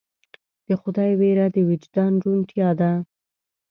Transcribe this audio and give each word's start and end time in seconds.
د 0.67 0.69
خدای 0.81 1.11
ویره 1.19 1.47
د 1.55 1.57
وجدان 1.69 2.11
روڼتیا 2.23 2.69
ده. 2.79 2.91